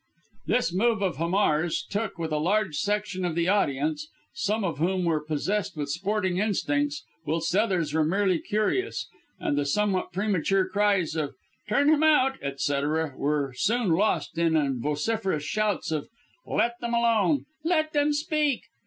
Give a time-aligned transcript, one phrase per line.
[0.47, 5.05] This move of Hamar's took with a large section of the audience some of whom
[5.05, 9.07] were possessed with sporting instincts, whilst others were merely curious
[9.39, 11.35] and the somewhat premature cries of
[11.69, 16.07] "Turn him out!" etc., were soon lost in vociferous shouts of:
[16.47, 18.63] "Let them alone!" "Let them speak!"